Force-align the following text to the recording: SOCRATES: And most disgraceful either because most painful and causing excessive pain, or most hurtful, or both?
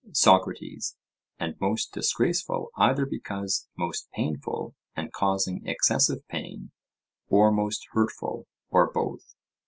SOCRATES: 0.13 0.95
And 1.37 1.61
most 1.61 1.93
disgraceful 1.93 2.71
either 2.75 3.05
because 3.05 3.67
most 3.77 4.09
painful 4.11 4.73
and 4.95 5.13
causing 5.13 5.61
excessive 5.67 6.27
pain, 6.27 6.71
or 7.27 7.51
most 7.51 7.85
hurtful, 7.91 8.47
or 8.71 8.91
both? 8.91 9.35